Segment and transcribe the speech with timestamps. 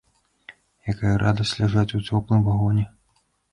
[0.93, 2.91] Якая радасць ляжаць у цёплым вагоне!